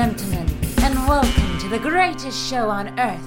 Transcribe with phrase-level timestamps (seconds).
[0.00, 0.46] gentlemen,
[0.82, 3.20] and welcome to the greatest show on earth.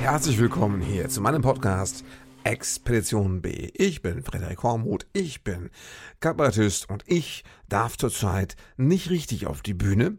[0.00, 2.04] Herzlich willkommen hier zu meinem Podcast
[2.42, 3.70] Expedition B.
[3.72, 5.70] Ich bin Frederik Hormuth, ich bin
[6.18, 10.18] Kabarettist und ich darf zurzeit nicht richtig auf die Bühne,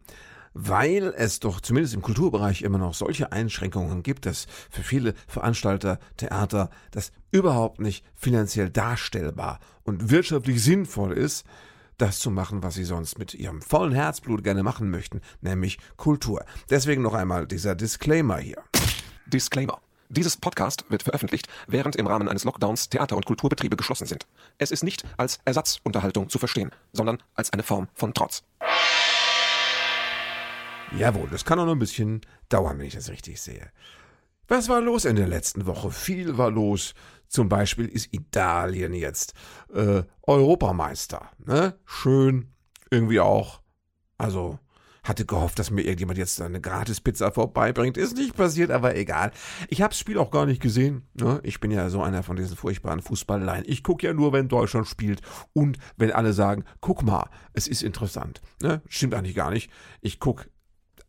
[0.54, 6.00] weil es doch zumindest im Kulturbereich immer noch solche Einschränkungen gibt, dass für viele Veranstalter,
[6.16, 11.46] Theater das überhaupt nicht finanziell darstellbar und wirtschaftlich sinnvoll ist,
[11.98, 16.46] das zu machen, was sie sonst mit ihrem vollen Herzblut gerne machen möchten, nämlich Kultur.
[16.70, 18.64] Deswegen noch einmal dieser Disclaimer hier.
[19.26, 19.80] Disclaimer.
[20.10, 24.26] Dieses Podcast wird veröffentlicht, während im Rahmen eines Lockdowns Theater- und Kulturbetriebe geschlossen sind.
[24.58, 28.44] Es ist nicht als Ersatzunterhaltung zu verstehen, sondern als eine Form von Trotz.
[30.98, 33.70] Jawohl, das kann auch noch ein bisschen dauern, wenn ich das richtig sehe.
[34.48, 35.92] Was war los in der letzten Woche?
[35.92, 36.94] Viel war los.
[37.28, 39.34] Zum Beispiel ist Italien jetzt
[39.74, 41.30] äh, Europameister.
[41.46, 41.78] Ne?
[41.86, 42.54] Schön,
[42.90, 43.62] irgendwie auch.
[44.18, 44.60] Also
[45.04, 47.98] hatte gehofft, dass mir irgendjemand jetzt eine Gratis-Pizza vorbeibringt.
[47.98, 49.32] Ist nicht passiert, aber egal.
[49.70, 51.08] Ich habe das Spiel auch gar nicht gesehen.
[51.14, 51.40] Ne?
[51.44, 53.64] Ich bin ja so einer von diesen furchtbaren Fußballleien.
[53.68, 55.22] Ich gucke ja nur, wenn Deutschland spielt
[55.54, 58.42] und wenn alle sagen, guck mal, es ist interessant.
[58.62, 58.82] Ne?
[58.88, 59.72] Stimmt eigentlich gar nicht.
[60.02, 60.50] Ich gucke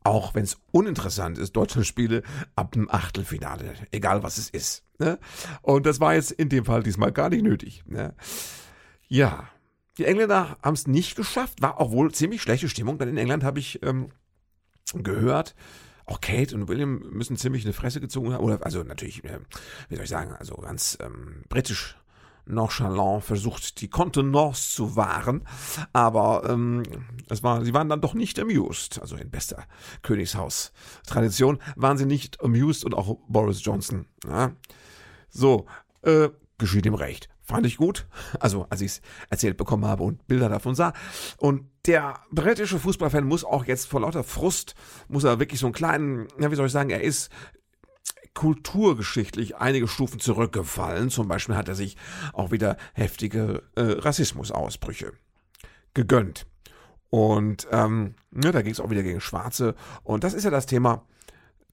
[0.05, 2.23] auch wenn es uninteressant ist, Deutschland spiele
[2.57, 4.85] ab dem Achtelfinale, egal was es ist.
[4.99, 5.19] Ne?
[5.63, 7.85] Und das war jetzt in dem Fall diesmal gar nicht nötig.
[7.87, 8.15] Ne?
[9.09, 9.49] Ja,
[9.99, 13.45] die Engländer haben es nicht geschafft, war auch wohl ziemlich schlechte Stimmung, denn in England
[13.45, 14.11] habe ich ähm,
[14.95, 15.55] gehört,
[16.07, 19.41] auch Kate und William müssen ziemlich eine Fresse gezogen haben, oder also natürlich, äh,
[19.89, 21.97] wie soll ich sagen, also ganz ähm, britisch
[22.49, 25.45] nonchalant versucht, die Kontenance zu wahren,
[25.93, 26.83] aber ähm,
[27.29, 29.01] es war, sie waren dann doch nicht amused.
[29.01, 29.65] Also in bester
[30.03, 34.07] Königshaus-Tradition waren sie nicht amused und auch Boris Johnson.
[34.27, 34.53] Ja.
[35.29, 35.67] So,
[36.03, 37.29] äh, geschieht ihm recht.
[37.43, 38.07] Fand ich gut.
[38.41, 39.01] Also, als ich es
[39.31, 40.93] erzählt bekommen habe und Bilder davon sah.
[41.39, 44.75] Und der britische Fußballfan muss auch jetzt vor lauter Frust,
[45.09, 47.31] muss er wirklich so einen kleinen, ja, wie soll ich sagen, er ist
[48.39, 51.11] kulturgeschichtlich einige Stufen zurückgefallen.
[51.11, 51.97] Zum Beispiel hat er sich
[52.33, 55.13] auch wieder heftige äh, Rassismusausbrüche
[55.93, 56.47] gegönnt.
[57.11, 59.75] Und ähm, ja, da ging es auch wieder gegen Schwarze.
[60.05, 61.05] Und das ist ja das Thema.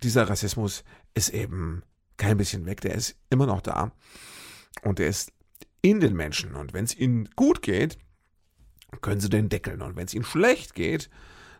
[0.02, 0.84] Dieser Rassismus
[1.14, 1.84] ist eben
[2.18, 2.82] kein bisschen weg.
[2.82, 3.92] Der ist immer noch da.
[4.82, 5.34] Und der ist
[5.84, 6.56] in den Menschen.
[6.56, 8.00] Und wenn es ihnen gut geht,
[9.02, 9.84] können sie den deckeln.
[9.84, 11.12] Und wenn es ihnen schlecht geht,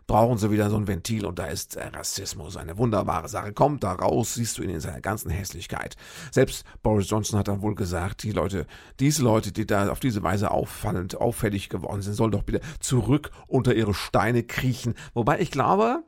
[0.06, 3.52] brauchen sie wieder so ein Ventil und da ist der Rassismus eine wunderbare Sache.
[3.52, 5.96] Kommt da raus, siehst du ihn in seiner ganzen Hässlichkeit.
[6.30, 8.66] Selbst Boris Johnson hat dann wohl gesagt, die Leute,
[9.00, 13.30] diese Leute, die da auf diese Weise auffallend, auffällig geworden sind, sollen doch wieder zurück
[13.46, 14.94] unter ihre Steine kriechen.
[15.14, 16.04] Wobei ich glaube,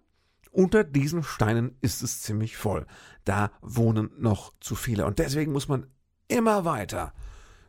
[0.53, 2.87] unter diesen Steinen ist es ziemlich voll.
[3.25, 5.07] Da wohnen noch zu viele.
[5.07, 5.87] Und deswegen muss man
[6.29, 7.13] immer weiter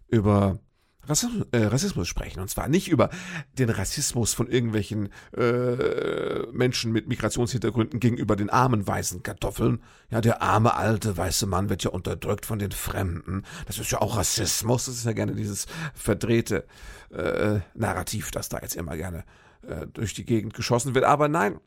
[0.08, 0.60] über
[1.10, 2.40] Rassismus, äh, Rassismus sprechen.
[2.40, 3.10] Und zwar nicht über
[3.58, 9.82] den Rassismus von irgendwelchen äh, Menschen mit Migrationshintergründen gegenüber den armen weißen Kartoffeln.
[10.10, 13.44] Ja, der arme alte weiße Mann wird ja unterdrückt von den Fremden.
[13.66, 14.86] Das ist ja auch Rassismus.
[14.86, 16.66] Das ist ja gerne dieses verdrehte
[17.12, 19.24] äh, Narrativ, das da jetzt immer gerne
[19.68, 21.06] äh, durch die Gegend geschossen wird.
[21.06, 21.60] Aber nein,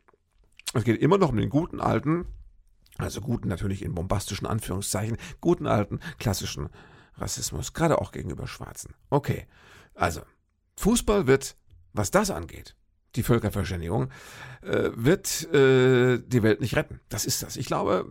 [0.74, 2.26] es geht immer noch um den guten alten,
[2.98, 6.68] also guten natürlich in bombastischen Anführungszeichen, guten alten klassischen
[7.16, 8.94] Rassismus, gerade auch gegenüber Schwarzen.
[9.10, 9.46] Okay,
[9.94, 10.22] also
[10.76, 11.56] Fußball wird,
[11.92, 12.74] was das angeht,
[13.14, 14.08] die Völkerverständigung,
[14.62, 17.00] äh, wird äh, die Welt nicht retten.
[17.08, 17.56] Das ist das.
[17.56, 18.06] Ich glaube,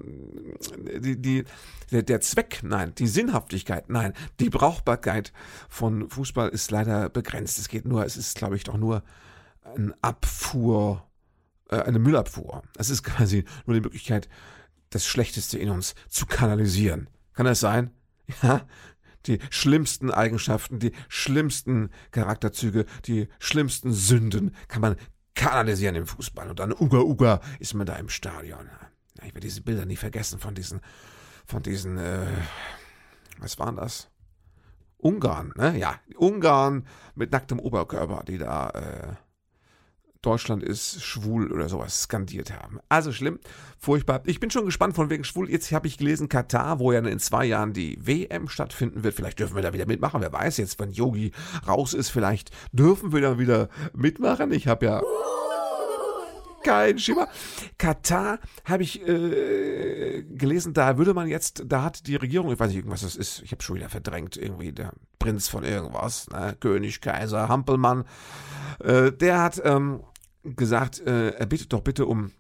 [1.00, 1.44] die, die,
[1.92, 5.34] der, der Zweck, nein, die Sinnhaftigkeit, nein, die Brauchbarkeit
[5.70, 7.58] von Fußball ist leider begrenzt.
[7.58, 9.04] Es geht nur, es ist, glaube ich, doch nur
[9.64, 11.08] ein Abfuhr,
[11.70, 12.64] äh, eine Müllabfuhr.
[12.78, 14.30] Es ist quasi nur die Möglichkeit,
[14.92, 17.10] das Schlechteste in uns zu kanalisieren.
[17.34, 17.92] Kann das sein?
[18.44, 18.66] Ja,
[19.28, 24.96] die schlimmsten Eigenschaften, die schlimmsten Charakterzüge, die schlimmsten Sünden kann man
[25.36, 26.50] kanalisieren im Fußball.
[26.50, 28.70] Und dann Uga Uga ist man da im Stadion.
[29.18, 30.82] Ich werde diese Bilder nie vergessen von diesen,
[31.46, 32.26] von diesen, äh,
[33.40, 34.10] was waren das?
[34.98, 35.78] Ungarn, ne?
[35.78, 36.86] Ja, Ungarn
[37.16, 39.16] mit nacktem Oberkörper, die da äh,
[40.22, 42.80] Deutschland ist schwul oder sowas skandiert haben.
[42.90, 43.40] Also schlimm,
[43.80, 44.22] furchtbar.
[44.26, 45.50] Ich bin schon gespannt von wegen schwul.
[45.50, 49.16] Jetzt habe ich gelesen, Katar, wo ja in zwei Jahren die WM stattfinden wird.
[49.16, 50.22] Vielleicht dürfen wir da wieder mitmachen.
[50.22, 51.32] Wer weiß jetzt, wenn Yogi
[51.68, 54.52] raus ist, vielleicht dürfen wir da wieder mitmachen.
[54.52, 55.02] Ich habe ja
[56.64, 57.28] kein Schimmer.
[57.78, 62.68] Katar habe ich äh, gelesen, da würde man jetzt, da hat die Regierung, ich weiß
[62.68, 66.56] nicht, irgendwas das ist, ich habe schon wieder verdrängt, irgendwie der Prinz von irgendwas, ne?
[66.60, 68.06] König, Kaiser, Hampelmann,
[68.80, 70.02] äh, der hat ähm,
[70.44, 72.32] gesagt, äh, er bittet doch bitte um,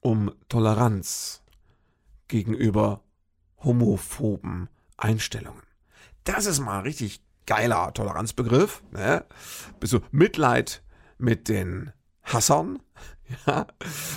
[0.00, 1.42] um Toleranz
[2.28, 3.02] gegenüber
[3.58, 5.62] homophoben Einstellungen.
[6.24, 8.82] Das ist mal ein richtig geiler Toleranzbegriff.
[8.92, 9.24] Ne?
[9.80, 10.82] Bist du Mitleid
[11.18, 11.92] mit den
[12.22, 12.78] Hassern,
[13.46, 13.66] Ja,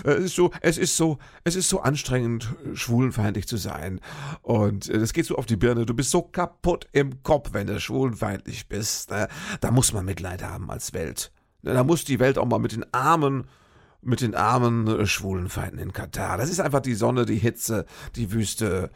[0.03, 3.99] es ist so, es ist so, es ist so anstrengend, schwulenfeindlich zu sein.
[4.41, 5.85] Und äh, das geht so auf die Birne.
[5.85, 9.11] Du bist so kaputt im Kopf, wenn du schwulenfeindlich bist.
[9.11, 9.27] Ne?
[9.61, 11.31] Da muss man Mitleid haben als Welt.
[11.63, 13.47] Da muss die Welt auch mal mit den armen,
[14.01, 16.37] mit den armen äh, Schwulenfeinden in Katar.
[16.37, 18.91] Das ist einfach die Sonne, die Hitze, die Wüste,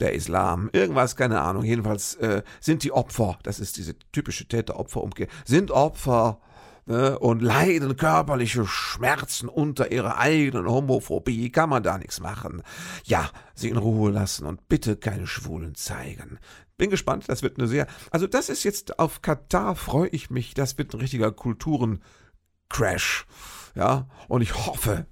[0.00, 1.64] der Islam, irgendwas, keine Ahnung.
[1.64, 6.40] Jedenfalls äh, sind die Opfer, das ist diese typische Täter-Opfer-Umkehr, sind Opfer
[6.86, 12.62] ne, und leiden körperliche Schmerzen unter ihrer eigenen Homophobie, kann man da nichts machen.
[13.04, 16.38] Ja, sie in Ruhe lassen und bitte keine Schwulen zeigen.
[16.80, 20.54] Bin gespannt, das wird eine sehr, also das ist jetzt auf Katar freue ich mich,
[20.54, 23.26] das wird ein richtiger Kulturencrash.
[23.74, 25.04] Ja, und ich hoffe,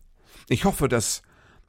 [0.48, 1.20] ich hoffe, dass,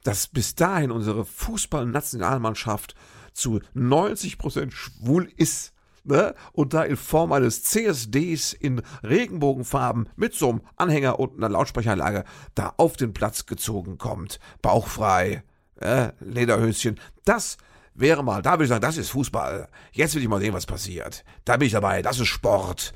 [0.02, 2.94] dass bis dahin unsere Fußballnationalmannschaft
[3.34, 5.74] zu 90 Prozent schwul ist
[6.04, 6.34] ne?
[6.54, 12.24] und da in Form eines CSDs in Regenbogenfarben mit so einem Anhänger und einer Lautsprecheranlage
[12.54, 15.42] da auf den Platz gezogen kommt, bauchfrei,
[15.76, 17.58] äh, Lederhöschen, das
[17.94, 19.68] wäre mal, da würde ich sagen, das ist Fußball.
[19.92, 21.24] Jetzt will ich mal sehen, was passiert.
[21.44, 22.94] Da bin ich dabei, das ist Sport.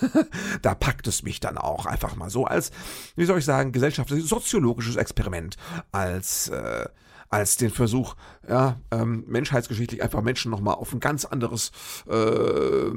[0.62, 2.70] da packt es mich dann auch einfach mal so als,
[3.16, 5.56] wie soll ich sagen, gesellschaftliches, soziologisches Experiment,
[5.92, 6.86] als äh,
[7.28, 8.14] als den Versuch,
[8.48, 11.72] ja, ähm, menschheitsgeschichtlich einfach Menschen nochmal auf ein ganz anderes
[12.08, 12.90] äh,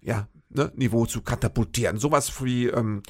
[0.00, 1.98] ja, ne, Niveau zu katapultieren.
[1.98, 3.02] Sowas wie ähm,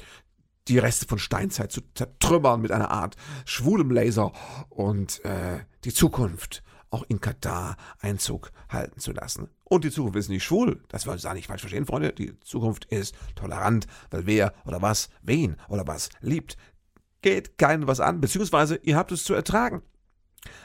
[0.67, 4.31] die Reste von Steinzeit zu zertrümmern mit einer Art schwulem Laser
[4.69, 6.63] und äh, die Zukunft
[6.93, 9.49] auch in Katar Einzug halten zu lassen.
[9.63, 12.13] Und die Zukunft ist nicht schwul, das wollen Sie da nicht falsch verstehen, Freunde.
[12.13, 16.57] Die Zukunft ist tolerant, weil wer oder was wen oder was liebt,
[17.21, 19.81] geht keinen was an, beziehungsweise ihr habt es zu ertragen.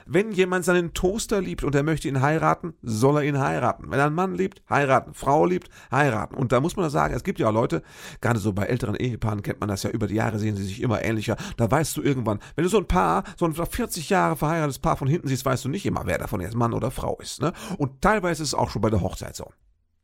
[0.06, 3.90] Wenn jemand seinen Toaster liebt und er möchte ihn heiraten, soll er ihn heiraten.
[3.90, 5.14] Wenn einen Mann liebt, heiraten.
[5.14, 6.34] Frau liebt, heiraten.
[6.34, 7.82] Und da muss man sagen, es gibt ja auch Leute,
[8.20, 10.80] gerade so bei älteren Ehepaaren kennt man das ja, über die Jahre sehen sie sich
[10.80, 11.36] immer ähnlicher.
[11.56, 14.96] Da weißt du irgendwann, wenn du so ein Paar, so ein 40 Jahre verheiratetes Paar
[14.96, 17.40] von hinten siehst, weißt du nicht immer, wer davon jetzt Mann oder Frau ist.
[17.40, 17.52] Ne?
[17.76, 19.50] Und teilweise ist es auch schon bei der Hochzeit so.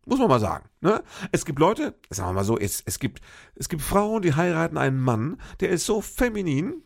[0.07, 0.69] Muss man mal sagen.
[0.81, 1.03] Ne?
[1.33, 3.21] Es gibt Leute, sagen wir mal so, es, es, gibt,
[3.55, 6.83] es gibt Frauen, die heiraten einen Mann, der ist so feminin,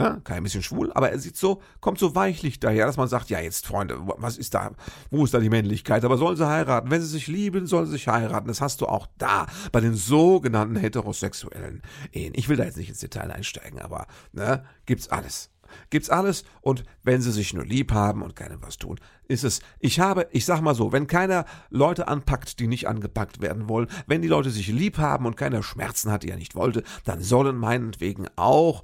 [0.00, 3.28] ja, kein bisschen schwul, aber er sieht so, kommt so weichlich daher, dass man sagt,
[3.28, 4.72] ja jetzt Freunde, was ist da,
[5.10, 6.06] wo ist da die Männlichkeit?
[6.06, 6.90] Aber sollen sie heiraten?
[6.90, 8.48] Wenn sie sich lieben, sollen sie sich heiraten.
[8.48, 11.82] Das hast du auch da, bei den sogenannten heterosexuellen
[12.12, 12.32] Ehen.
[12.34, 15.50] Ich will da jetzt nicht ins Detail einsteigen, aber, ne, gibt's alles.
[15.90, 18.98] Gibt's alles und wenn sie sich nur lieb haben und keinem was tun,
[19.28, 23.40] ist es, ich habe, ich sag mal so, wenn keiner Leute anpackt, die nicht angepackt
[23.40, 26.56] werden wollen, wenn die Leute sich lieb haben und keiner Schmerzen hat, die er nicht
[26.56, 28.82] wollte, dann sollen meinetwegen auch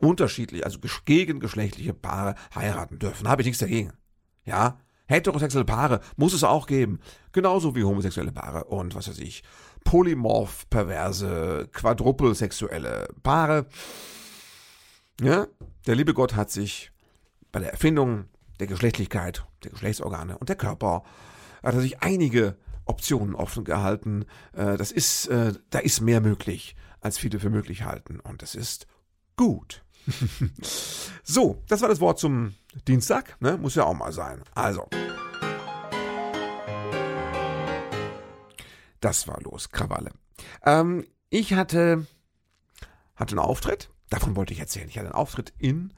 [0.00, 3.28] unterschiedlich, also gegengeschlechtliche Paare heiraten dürfen.
[3.28, 3.92] Habe ich nichts dagegen.
[4.44, 7.00] Ja, heterosexuelle Paare muss es auch geben.
[7.32, 9.42] Genauso wie homosexuelle Paare und was weiß ich,
[9.84, 13.66] polymorph, perverse, quadrupelsexuelle Paare.
[15.20, 15.46] Ja,
[15.86, 16.90] der liebe Gott hat sich
[17.52, 18.26] bei der Erfindung
[18.58, 21.02] der Geschlechtlichkeit, der Geschlechtsorgane und der Körper,
[21.62, 24.24] hat er sich einige Optionen offen gehalten.
[24.52, 28.20] Äh, das ist, äh, da ist mehr möglich, als viele für möglich halten.
[28.20, 28.86] Und das ist
[29.36, 29.82] gut.
[31.22, 32.54] so, das war das Wort zum
[32.86, 33.36] Dienstag.
[33.40, 33.56] Ne?
[33.56, 34.42] Muss ja auch mal sein.
[34.54, 34.88] Also.
[39.00, 40.10] Das war los, Krawalle.
[40.64, 42.06] Ähm, ich hatte,
[43.16, 43.90] hatte einen Auftritt.
[44.10, 44.88] Davon wollte ich erzählen.
[44.88, 45.92] Ich hatte einen Auftritt in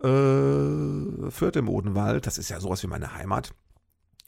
[0.00, 2.26] äh, Fürth im Odenwald.
[2.26, 3.52] Das ist ja sowas wie meine Heimat.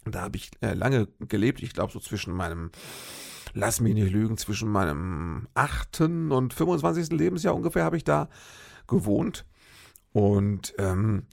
[0.04, 1.62] Da habe ich äh, lange gelebt.
[1.62, 2.70] Ich glaube, so zwischen meinem,
[3.54, 6.00] lass mich nicht lügen, zwischen meinem 8.
[6.00, 7.10] und 25.
[7.10, 8.28] Lebensjahr ungefähr habe ich da
[8.88, 9.44] gewohnt.
[10.12, 11.26] Und ähm,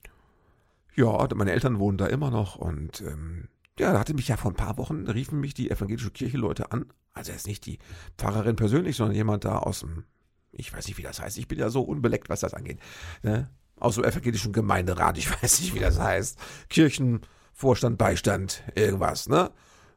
[0.96, 3.48] ja, meine Eltern wohnen da immer noch und ähm,
[3.78, 6.72] ja, da hatte mich ja vor ein paar Wochen, riefen mich die evangelische Kirche Leute
[6.72, 6.86] an.
[7.14, 7.80] Also jetzt nicht die
[8.18, 10.06] Pfarrerin persönlich, sondern jemand da aus dem,
[10.52, 11.38] ich weiß nicht, wie das heißt.
[11.38, 12.80] Ich bin ja so unbeleckt, was das angeht.
[13.24, 13.50] Ne?
[13.78, 16.40] Aus dem evangelischen Gemeinderat, ich weiß nicht, wie das heißt.
[16.70, 19.52] Kirchenvorstand, Beistand, irgendwas, ne?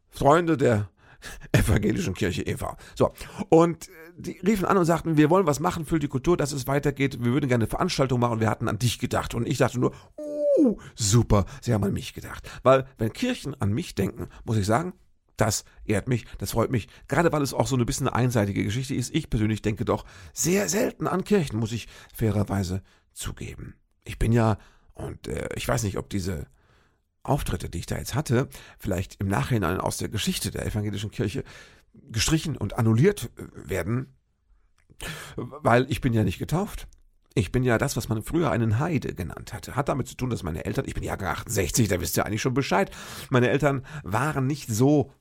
[0.08, 0.88] Freunde der
[1.52, 2.76] evangelischen Kirche Eva.
[2.94, 3.12] So.
[3.48, 6.52] Und äh, die riefen an und sagten, wir wollen was machen für die Kultur, dass
[6.52, 7.22] es weitergeht.
[7.22, 8.40] Wir würden gerne eine Veranstaltung machen.
[8.40, 9.34] Wir hatten an dich gedacht.
[9.34, 9.92] Und ich dachte nur,
[10.58, 12.48] uh, super, sie haben an mich gedacht.
[12.62, 14.92] Weil, wenn Kirchen an mich denken, muss ich sagen,
[15.36, 16.88] das ehrt mich, das freut mich.
[17.06, 19.14] Gerade weil es auch so eine bisschen eine einseitige Geschichte ist.
[19.14, 22.82] Ich persönlich denke doch sehr selten an Kirchen, muss ich fairerweise
[23.12, 23.74] zugeben.
[24.04, 24.58] Ich bin ja,
[24.94, 26.46] und äh, ich weiß nicht, ob diese
[27.28, 31.44] Auftritte, die ich da jetzt hatte, vielleicht im Nachhinein aus der Geschichte der evangelischen Kirche
[32.10, 34.14] gestrichen und annulliert werden,
[35.36, 36.88] weil ich bin ja nicht getauft.
[37.34, 39.76] Ich bin ja das, was man früher einen Heide genannt hatte.
[39.76, 42.42] Hat damit zu tun, dass meine Eltern, ich bin Jahrgang 68, da wisst ihr eigentlich
[42.42, 42.90] schon Bescheid,
[43.30, 45.12] meine Eltern waren nicht so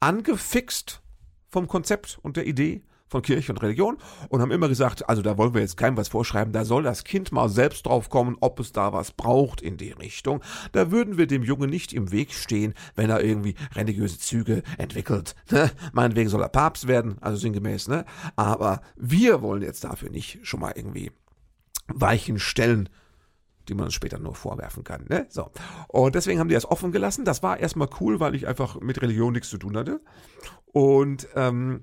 [0.00, 1.02] angefixt
[1.48, 5.36] vom Konzept und der Idee von Kirche und Religion und haben immer gesagt, also da
[5.38, 8.58] wollen wir jetzt keinem was vorschreiben, da soll das Kind mal selbst drauf kommen, ob
[8.60, 10.42] es da was braucht in die Richtung.
[10.72, 15.34] Da würden wir dem Jungen nicht im Weg stehen, wenn er irgendwie religiöse Züge entwickelt.
[15.50, 15.70] Ne?
[15.92, 18.04] Meinetwegen soll er Papst werden, also sinngemäß, ne?
[18.34, 21.12] Aber wir wollen jetzt dafür nicht schon mal irgendwie
[21.86, 22.88] Weichen stellen,
[23.68, 25.06] die man uns später nur vorwerfen kann.
[25.08, 25.26] Ne?
[25.28, 25.50] So.
[25.88, 27.24] Und deswegen haben die das offen gelassen.
[27.24, 30.00] Das war erstmal cool, weil ich einfach mit Religion nichts zu tun hatte.
[30.72, 31.82] Und ähm,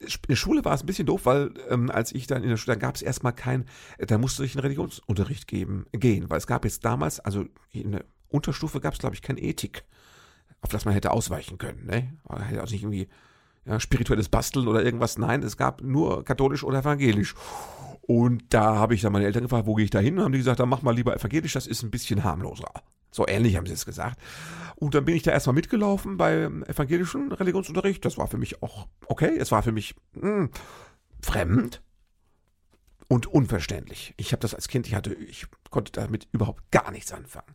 [0.00, 2.56] in der Schule war es ein bisschen doof, weil ähm, als ich dann in der
[2.56, 3.64] Schule, dann gab es erstmal kein,
[3.98, 8.04] da musste ich einen Religionsunterricht geben, gehen, weil es gab jetzt damals, also in der
[8.28, 9.84] Unterstufe gab es, glaube ich, keine Ethik,
[10.60, 11.86] auf das man hätte ausweichen können.
[11.86, 12.16] Ne?
[12.28, 13.08] Man hätte also nicht irgendwie
[13.64, 15.18] ja, spirituelles Basteln oder irgendwas.
[15.18, 17.34] Nein, es gab nur katholisch oder evangelisch.
[18.02, 20.18] Und da habe ich dann meine Eltern gefragt, wo gehe ich da hin?
[20.18, 22.70] Und haben die gesagt, dann mach mal lieber evangelisch, das ist ein bisschen harmloser.
[23.10, 24.18] So ähnlich haben sie es gesagt.
[24.76, 28.04] Und dann bin ich da erstmal mitgelaufen beim evangelischen Religionsunterricht.
[28.04, 29.36] Das war für mich auch okay.
[29.38, 30.50] Es war für mich mh, hm,
[31.20, 31.82] fremd
[33.08, 34.14] und unverständlich.
[34.16, 37.54] Ich habe das als Kind, ich hatte, ich konnte damit überhaupt gar nichts anfangen.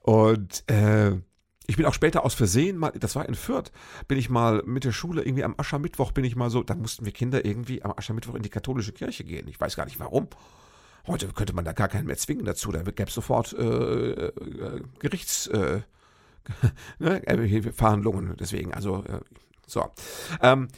[0.00, 1.16] Und äh,
[1.66, 3.70] ich bin auch später aus Versehen mal, das war in Fürth,
[4.08, 7.04] bin ich mal mit der Schule irgendwie am Aschermittwoch bin ich mal so, da mussten
[7.04, 9.48] wir Kinder irgendwie am Aschermittwoch in die katholische Kirche gehen.
[9.48, 10.28] Ich weiß gar nicht warum.
[11.06, 12.70] Heute könnte man da gar keinen mehr zwingen dazu.
[12.70, 15.80] Da gäbe es sofort äh, äh, Gerichts äh,
[16.98, 18.36] ne, Verhandlungen.
[18.38, 19.20] Deswegen, also äh,
[19.66, 19.90] so.
[20.40, 20.68] Ähm,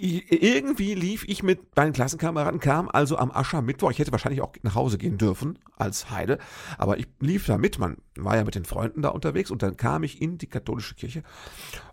[0.00, 3.92] irgendwie lief ich mit meinen Klassenkameraden, kam also am Aschermittwoch.
[3.92, 6.38] Ich hätte wahrscheinlich auch nach Hause gehen dürfen als Heide,
[6.76, 7.78] aber ich lief da mit.
[7.78, 10.96] Man war ja mit den Freunden da unterwegs und dann kam ich in die katholische
[10.96, 11.22] Kirche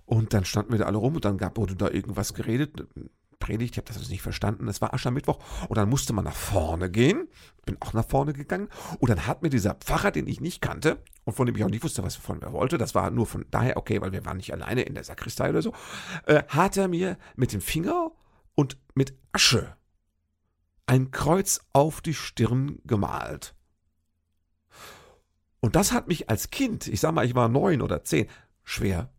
[0.05, 2.87] und dann standen wir da alle rum und dann gab, wurde da irgendwas geredet.
[3.39, 4.67] Predigt, ich habe das also nicht verstanden.
[4.67, 5.39] Es war Aschermittwoch
[5.69, 7.27] und dann musste man nach vorne gehen.
[7.65, 11.03] Bin auch nach vorne gegangen und dann hat mir dieser Pfarrer, den ich nicht kannte
[11.25, 13.25] und von dem ich auch nicht wusste, was er von mir wollte, das war nur
[13.25, 15.73] von daher okay, weil wir waren nicht alleine in der Sakristei oder so,
[16.25, 18.11] äh, hat er mir mit dem Finger
[18.55, 19.75] und mit Asche
[20.87, 23.53] ein Kreuz auf die Stirn gemalt.
[25.59, 28.27] Und das hat mich als Kind, ich sag mal, ich war neun oder zehn,
[28.63, 29.11] schwer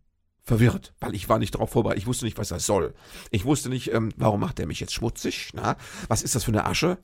[0.49, 2.01] verwirrt, weil ich war nicht darauf vorbereitet.
[2.01, 2.95] Ich wusste nicht, was das soll.
[3.29, 5.51] Ich wusste nicht, ähm, warum macht er mich jetzt schmutzig?
[5.53, 5.77] Na,
[6.07, 6.97] was ist das für eine Asche?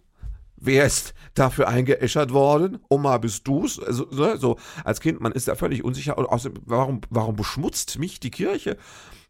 [0.58, 2.80] Wer ist dafür eingeäschert worden?
[2.90, 3.80] Oma, bist du's?
[3.80, 6.18] Also, ne, so, als Kind, man ist da völlig unsicher.
[6.18, 8.78] Und außerdem, warum, warum beschmutzt mich die Kirche?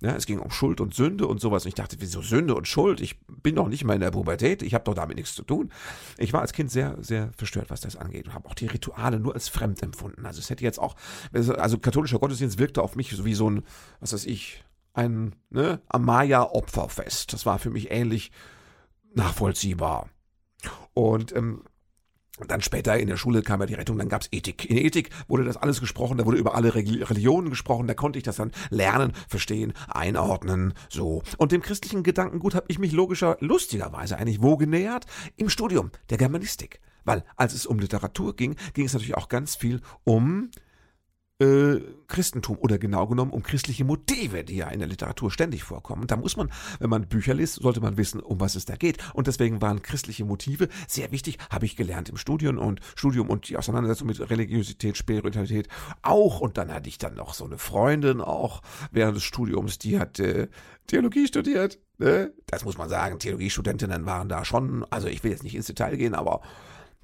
[0.01, 1.65] Ja, es ging um Schuld und Sünde und sowas.
[1.65, 3.01] Und ich dachte, wieso Sünde und Schuld?
[3.01, 4.61] Ich bin doch nicht mal in der Pubertät.
[4.61, 5.71] Ich habe doch damit nichts zu tun.
[6.17, 8.27] Ich war als Kind sehr, sehr verstört, was das angeht.
[8.27, 10.25] Und habe auch die Rituale nur als fremd empfunden.
[10.25, 10.95] Also es hätte jetzt auch,
[11.33, 13.63] also katholischer Gottesdienst wirkte auf mich so wie so ein,
[13.99, 14.63] was weiß ich,
[14.93, 17.33] ein ne, Amaya-Opferfest.
[17.33, 18.31] Das war für mich ähnlich
[19.13, 20.09] nachvollziehbar.
[20.93, 21.63] Und ähm,
[22.47, 24.69] dann später in der Schule kam ja die Rettung, dann gab's Ethik.
[24.69, 28.23] In Ethik wurde das alles gesprochen, da wurde über alle Religionen gesprochen, da konnte ich
[28.23, 31.23] das dann lernen, verstehen, einordnen, so.
[31.37, 35.05] Und dem christlichen Gedankengut habe ich mich logischer, lustigerweise eigentlich wo genähert?
[35.37, 36.81] Im Studium der Germanistik.
[37.05, 40.49] Weil als es um Literatur ging, ging es natürlich auch ganz viel um
[41.39, 46.07] äh, Christentum oder genau genommen um christliche Motive, die ja in der Literatur ständig vorkommen.
[46.07, 48.97] Da muss man, wenn man Bücher liest, sollte man wissen, um was es da geht.
[49.13, 53.49] Und deswegen waren christliche Motive sehr wichtig, habe ich gelernt im Studium und Studium und
[53.49, 55.67] die Auseinandersetzung mit Religiosität, Spiritualität
[56.01, 56.39] auch.
[56.39, 58.61] Und dann hatte ich dann noch so eine Freundin auch
[58.91, 60.47] während des Studiums, die hat äh,
[60.87, 61.79] Theologie studiert.
[61.97, 62.33] Ne?
[62.45, 65.97] Das muss man sagen, Theologiestudentinnen waren da schon, also ich will jetzt nicht ins Detail
[65.97, 66.41] gehen, aber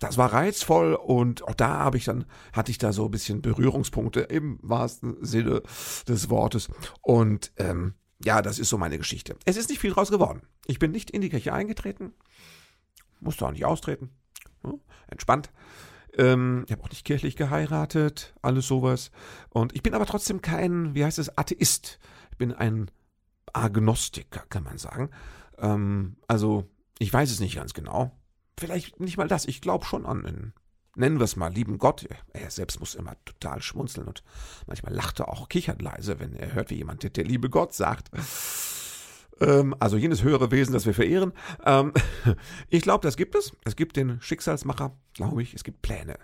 [0.01, 3.43] das war reizvoll und auch da habe ich dann, hatte ich da so ein bisschen
[3.43, 5.61] Berührungspunkte im wahrsten Sinne
[6.07, 6.69] des Wortes.
[7.01, 7.93] Und ähm,
[8.25, 9.35] ja, das ist so meine Geschichte.
[9.45, 10.41] Es ist nicht viel draus geworden.
[10.65, 12.13] Ich bin nicht in die Kirche eingetreten,
[13.19, 14.09] musste auch nicht austreten.
[14.63, 15.51] Hm, entspannt.
[16.17, 19.11] Ähm, ich habe auch nicht kirchlich geheiratet, alles sowas.
[19.49, 21.99] Und ich bin aber trotzdem kein, wie heißt es, Atheist.
[22.31, 22.89] Ich bin ein
[23.53, 25.11] Agnostiker, kann man sagen.
[25.59, 26.67] Ähm, also,
[26.97, 28.17] ich weiß es nicht ganz genau
[28.59, 29.45] vielleicht nicht mal das.
[29.45, 30.53] Ich glaube schon an einen,
[30.95, 32.07] nennen wir es mal, lieben Gott.
[32.33, 34.23] Er selbst muss immer total schmunzeln und
[34.67, 37.73] manchmal lacht er auch, kichert leise, wenn er hört, wie jemand der, der liebe Gott
[37.73, 38.11] sagt.
[39.39, 41.33] Ähm, also jenes höhere Wesen, das wir verehren.
[41.65, 41.93] Ähm,
[42.69, 43.55] ich glaube, das gibt es.
[43.65, 45.53] Es gibt den Schicksalsmacher, glaube ich.
[45.53, 46.17] Es gibt Pläne.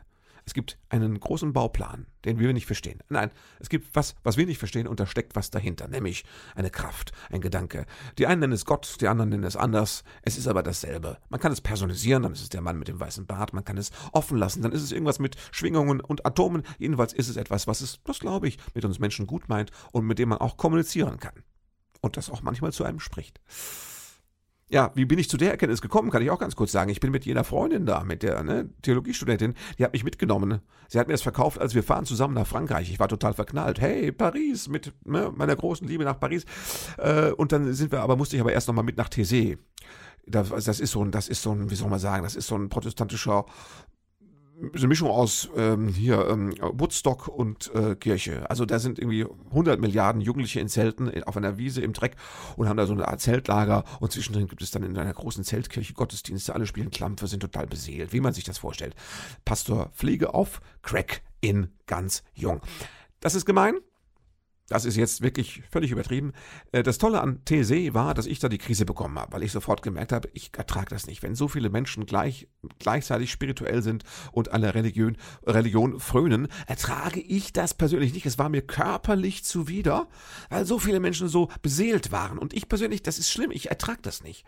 [0.47, 3.03] Es gibt einen großen Bauplan, den wir nicht verstehen.
[3.09, 6.23] Nein, es gibt was, was wir nicht verstehen und da steckt was dahinter, nämlich
[6.55, 7.85] eine Kraft, ein Gedanke.
[8.17, 10.05] Die einen nennen es Gott, die anderen nennen es anders.
[10.21, 11.17] Es ist aber dasselbe.
[11.27, 13.51] Man kann es personalisieren, dann ist es der Mann mit dem weißen Bart.
[13.51, 16.63] Man kann es offen lassen, dann ist es irgendwas mit Schwingungen und Atomen.
[16.77, 20.05] Jedenfalls ist es etwas, was es, das glaube ich, mit uns Menschen gut meint und
[20.07, 21.43] mit dem man auch kommunizieren kann.
[21.99, 23.41] Und das auch manchmal zu einem spricht.
[24.69, 26.89] Ja, wie bin ich zu der Erkenntnis gekommen, kann ich auch ganz kurz sagen.
[26.89, 30.59] Ich bin mit jener Freundin da, mit der ne, Theologiestudentin, die hat mich mitgenommen.
[30.89, 32.91] Sie hat mir das verkauft, als wir fahren zusammen nach Frankreich.
[32.91, 33.79] Ich war total verknallt.
[33.79, 36.45] Hey, Paris, mit ne, meiner großen Liebe nach Paris.
[36.97, 39.57] Äh, und dann sind wir, aber musste ich aber erst nochmal mit nach Thésée.
[40.25, 42.47] Das, das ist so ein, das ist so ein, wie soll man sagen, das ist
[42.47, 43.45] so ein protestantischer
[44.75, 48.49] eine Mischung aus ähm, hier ähm, Woodstock und äh, Kirche.
[48.49, 52.15] Also da sind irgendwie 100 Milliarden Jugendliche in Zelten auf einer Wiese im Dreck
[52.55, 55.43] und haben da so eine Art Zeltlager und zwischendrin gibt es dann in einer großen
[55.43, 56.55] Zeltkirche Gottesdienste.
[56.55, 58.95] Alle spielen Klampfe, sind total beseelt, wie man sich das vorstellt.
[59.45, 62.61] Pastor Pflege auf Crack in ganz jung.
[63.19, 63.75] Das ist gemein,
[64.69, 66.33] das ist jetzt wirklich völlig übertrieben.
[66.71, 69.51] Äh, das Tolle an TSE war, dass ich da die Krise bekommen habe, weil ich
[69.51, 71.23] sofort gemerkt habe, ich ertrage das nicht.
[71.23, 72.47] Wenn so viele Menschen gleich,
[72.79, 78.25] gleichzeitig spirituell sind und einer Religion, Religion frönen, ertrage ich das persönlich nicht.
[78.25, 80.07] Es war mir körperlich zuwider,
[80.49, 82.37] weil so viele Menschen so beseelt waren.
[82.37, 84.45] Und ich persönlich, das ist schlimm, ich ertrage das nicht.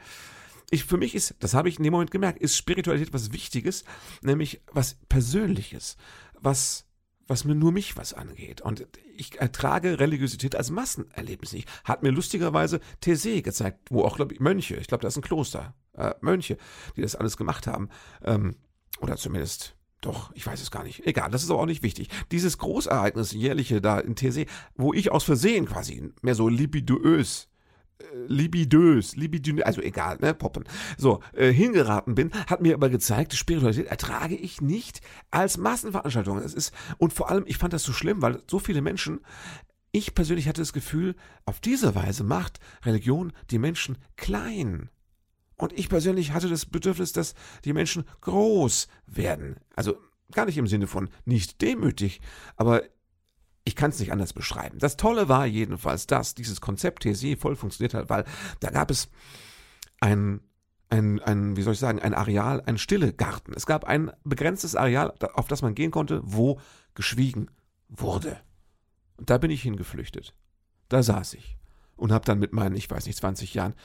[0.71, 3.85] Ich, für mich ist, das habe ich in dem Moment gemerkt, ist Spiritualität was Wichtiges,
[4.21, 5.97] nämlich was Persönliches,
[6.39, 6.85] was
[7.29, 8.62] was mir nur mich was angeht.
[8.62, 11.69] Und ich ertrage Religiosität als Massenerlebnis nicht.
[11.83, 15.21] Hat mir lustigerweise Thésée gezeigt, wo auch, glaube ich, Mönche, ich glaube, da ist ein
[15.21, 16.57] Kloster, äh, Mönche,
[16.98, 17.89] die das alles gemacht haben.
[18.24, 18.55] Ähm,
[19.00, 21.05] oder zumindest doch, ich weiß es gar nicht.
[21.05, 22.09] Egal, das ist aber auch nicht wichtig.
[22.31, 27.49] Dieses Großereignis jährliche da in Thésée, wo ich aus Versehen quasi mehr so libiduös
[28.27, 30.63] libidös, libidinös, also egal, ne, Poppen,
[30.98, 35.01] so, äh, hingeraten bin, hat mir aber gezeigt, Spiritualität ertrage ich nicht
[35.32, 36.38] als Massenveranstaltung.
[36.39, 39.20] Es ist, und vor allem, ich fand das so schlimm, weil so viele Menschen,
[39.91, 41.15] ich persönlich hatte das Gefühl,
[41.46, 44.89] auf diese Weise macht Religion die Menschen klein.
[45.56, 47.34] Und ich persönlich hatte das Bedürfnis, dass
[47.65, 49.58] die Menschen groß werden.
[49.75, 49.98] Also
[50.32, 52.22] gar nicht im Sinne von nicht demütig,
[52.56, 52.84] aber
[53.66, 54.80] ich kann es nicht anders beschreiben.
[54.80, 58.25] Das Tolle war jedenfalls, dass dieses Konzept TSE voll funktioniert hat, weil
[58.60, 59.10] da gab es
[60.00, 60.42] ein
[60.89, 63.54] ein, ein, wie soll ich sagen, ein Areal, ein stille Garten.
[63.54, 66.60] Es gab ein begrenztes Areal, auf das man gehen konnte, wo
[66.95, 67.52] geschwiegen
[67.88, 68.39] wurde.
[69.17, 70.34] Und da bin ich hingeflüchtet.
[70.88, 71.58] Da saß ich
[71.95, 73.76] und habe dann mit meinen, ich weiß nicht, 20 Jahren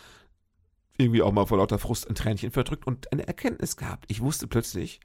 [0.97, 4.07] irgendwie auch mal vor lauter Frust ein Tränchen verdrückt und eine Erkenntnis gehabt.
[4.09, 5.01] Ich wusste plötzlich,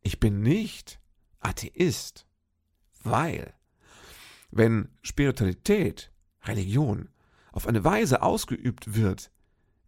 [0.00, 1.00] ich bin nicht
[1.40, 2.26] Atheist,
[3.02, 3.52] weil
[4.50, 6.12] wenn Spiritualität,
[6.44, 7.08] Religion,
[7.52, 9.30] auf eine Weise ausgeübt wird,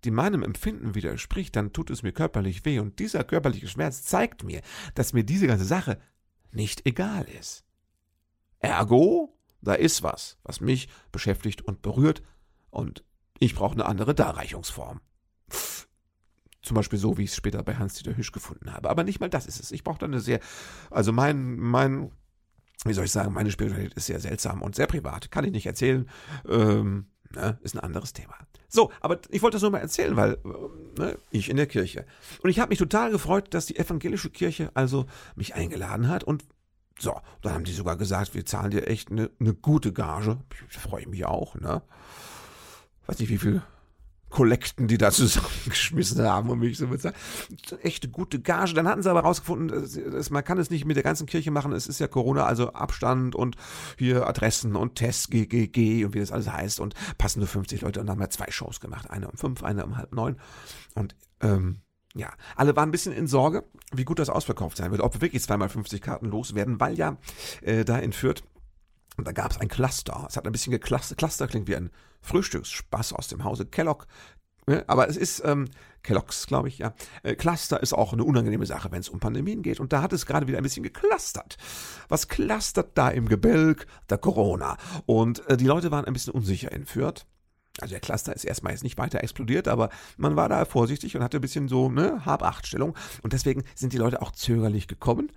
[0.04, 4.44] die meinem Empfinden widerspricht, dann tut es mir körperlich weh und dieser körperliche Schmerz zeigt
[4.44, 4.62] mir,
[4.94, 6.00] dass mir diese ganze Sache
[6.52, 7.64] nicht egal ist.
[8.58, 12.22] Ergo, da ist was, was mich beschäftigt und berührt
[12.70, 13.04] und
[13.38, 15.00] ich brauche eine andere Darreichungsform.
[16.62, 18.90] Zum Beispiel so, wie ich es später bei Hans-Dieter Hüsch gefunden habe.
[18.90, 19.72] Aber nicht mal das ist es.
[19.72, 20.40] Ich brauche da eine sehr,
[20.90, 22.12] also mein, mein
[22.84, 25.30] wie soll ich sagen, meine Spiritualität ist sehr seltsam und sehr privat.
[25.30, 26.08] Kann ich nicht erzählen.
[26.48, 28.34] Ähm, ne, ist ein anderes Thema.
[28.68, 32.06] So, aber ich wollte das nur mal erzählen, weil äh, ne, ich in der Kirche.
[32.42, 36.44] Und ich habe mich total gefreut, dass die evangelische Kirche also mich eingeladen hat und
[36.98, 40.38] so, dann haben die sogar gesagt, wir zahlen dir echt eine, eine gute Gage.
[40.68, 41.82] Ich freue mich auch, ne?
[43.06, 43.62] Weiß nicht, wie viel
[44.30, 47.16] Kollekten, die da zusammengeschmissen haben, um mich so mit sagen.
[47.82, 48.74] Echte gute Gage.
[48.74, 51.72] Dann hatten sie aber rausgefunden, dass man kann es nicht mit der ganzen Kirche machen.
[51.72, 53.56] Es ist ja Corona, also Abstand und
[53.98, 56.80] hier Adressen und Tests, GGG und wie das alles heißt.
[56.80, 59.10] Und passen nur 50 Leute und dann haben wir zwei Shows gemacht.
[59.10, 60.36] Eine um fünf, eine um halb neun.
[60.94, 61.80] Und ähm,
[62.14, 65.20] ja, alle waren ein bisschen in Sorge, wie gut das ausverkauft sein wird, ob wir
[65.20, 67.18] wirklich zweimal 50 Karten loswerden, weil ja
[67.62, 68.42] äh, da in Fürth
[69.16, 70.26] und da gab es ein Cluster.
[70.28, 71.18] Es hat ein bisschen geklustert.
[71.18, 71.90] Cluster klingt wie ein
[72.22, 74.06] Frühstücksspaß aus dem Hause Kellogg.
[74.86, 75.68] Aber es ist ähm,
[76.02, 76.94] Kellogg's, glaube ich, ja.
[77.22, 79.80] Äh, Cluster ist auch eine unangenehme Sache, wenn es um Pandemien geht.
[79.80, 81.56] Und da hat es gerade wieder ein bisschen geklustert.
[82.08, 83.86] Was clustert da im Gebälk?
[84.08, 84.76] Der Corona.
[85.06, 87.26] Und äh, die Leute waren ein bisschen unsicher in Fürth.
[87.80, 91.22] Also der Cluster ist erstmal jetzt nicht weiter explodiert, aber man war da vorsichtig und
[91.22, 92.96] hatte ein bisschen so eine Hab-Acht-Stellung.
[93.22, 95.30] Und deswegen sind die Leute auch zögerlich gekommen.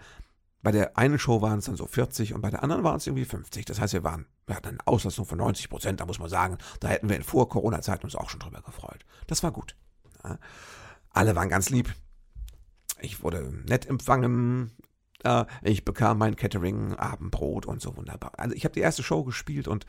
[0.63, 3.05] Bei der einen Show waren es dann so 40 und bei der anderen waren es
[3.05, 3.65] irgendwie 50.
[3.65, 6.57] Das heißt, wir waren, wir hatten eine Auslastung von 90 Prozent, da muss man sagen,
[6.79, 9.05] da hätten wir in Vor-Corona-Zeiten uns auch schon drüber gefreut.
[9.27, 9.75] Das war gut.
[10.23, 10.39] Ja.
[11.11, 11.93] Alle waren ganz lieb.
[13.01, 14.71] Ich wurde nett empfangen.
[15.61, 18.33] Ich bekam mein Catering, Abendbrot und so wunderbar.
[18.37, 19.85] Also ich habe die erste Show gespielt und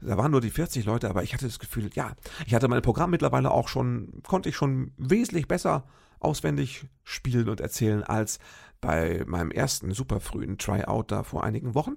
[0.00, 2.12] da waren nur die 40 Leute, aber ich hatte das Gefühl, ja,
[2.46, 5.84] ich hatte mein Programm mittlerweile auch schon, konnte ich schon wesentlich besser
[6.20, 8.38] auswendig spielen und erzählen als
[8.80, 11.96] bei meinem ersten super frühen Tryout da vor einigen Wochen.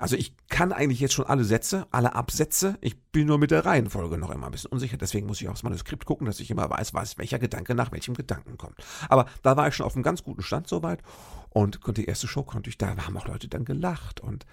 [0.00, 2.78] Also ich kann eigentlich jetzt schon alle Sätze, alle Absätze.
[2.80, 4.96] Ich bin nur mit der Reihenfolge noch immer ein bisschen unsicher.
[4.96, 8.14] Deswegen muss ich aufs Manuskript gucken, dass ich immer weiß, was, welcher Gedanke nach welchem
[8.14, 8.76] Gedanken kommt.
[9.10, 11.02] Aber da war ich schon auf einem ganz guten Stand soweit
[11.50, 14.46] und konnte die erste Show konnte ich, da haben auch Leute dann gelacht und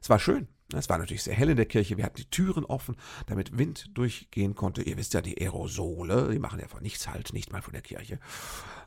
[0.00, 0.46] es war schön.
[0.72, 1.96] Es war natürlich sehr hell in der Kirche.
[1.96, 2.96] Wir hatten die Türen offen,
[3.26, 4.82] damit Wind durchgehen konnte.
[4.82, 7.82] Ihr wisst ja, die Aerosole, die machen ja von nichts halt, nicht mal von der
[7.82, 8.18] Kirche.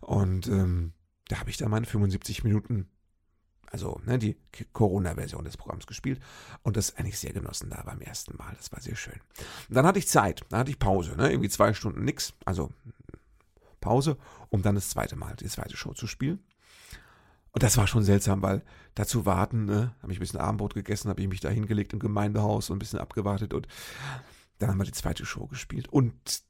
[0.02, 0.94] Und ähm,
[1.28, 2.88] da habe ich dann meine 75 Minuten,
[3.72, 4.38] also ne, die
[4.74, 6.22] Corona-Version des Programms gespielt
[6.64, 8.54] und das eigentlich sehr genossen da beim ersten Mal.
[8.56, 9.20] Das war sehr schön.
[9.70, 12.72] Und dann hatte ich Zeit, dann hatte ich Pause, ne, irgendwie zwei Stunden nix, also
[13.82, 14.18] Pause,
[14.50, 16.44] um dann das zweite Mal, die zweite Show zu spielen.
[17.52, 18.64] Und das war schon seltsam, weil
[18.96, 22.00] dazu warten, ne, habe ich ein bisschen Abendbrot gegessen, habe ich mich da hingelegt im
[22.00, 23.68] Gemeindehaus und ein bisschen abgewartet und
[24.60, 25.88] dann haben wir die zweite Show gespielt.
[25.88, 26.44] Und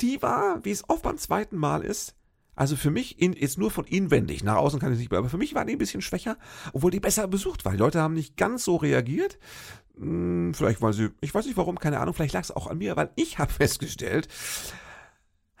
[0.00, 2.14] die war, wie es oft beim zweiten Mal ist,
[2.56, 5.36] also für mich in, jetzt nur von inwendig, nach außen kann ich nicht, aber für
[5.36, 6.38] mich war die ein bisschen schwächer,
[6.72, 7.72] obwohl die besser besucht war.
[7.72, 9.38] Die Leute haben nicht ganz so reagiert.
[9.98, 12.78] Hm, vielleicht weil sie, ich weiß nicht warum, keine Ahnung, vielleicht lag es auch an
[12.78, 14.28] mir, weil ich habe festgestellt,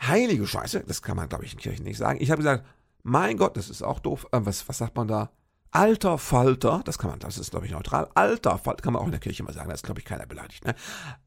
[0.00, 2.18] heilige Scheiße, das kann man glaube ich in Kirchen nicht sagen.
[2.20, 2.66] Ich habe gesagt,
[3.02, 4.26] mein Gott, das ist auch doof.
[4.32, 5.30] Äh, was, was sagt man da?
[5.72, 8.08] Alter Falter, das kann man, das ist glaube ich neutral.
[8.14, 10.24] Alter Falter, kann man auch in der Kirche mal sagen, das ist glaube ich keiner
[10.24, 10.64] beleidigt.
[10.64, 10.74] Ne?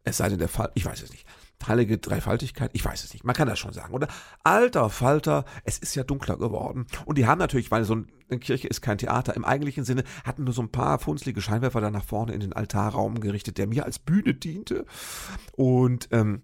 [0.03, 1.27] Es sei denn der Fall, ich weiß es nicht.
[1.67, 3.25] Heilige Dreifaltigkeit, ich weiß es nicht.
[3.25, 4.07] Man kann das schon sagen, oder?
[4.43, 6.87] Alter Falter, es ist ja dunkler geworden.
[7.05, 10.45] Und die haben natürlich, weil so eine Kirche ist kein Theater im eigentlichen Sinne, hatten
[10.45, 13.85] nur so ein paar funzlige Scheinwerfer da nach vorne in den Altarraum gerichtet, der mir
[13.85, 14.85] als Bühne diente.
[15.55, 16.43] Und ähm,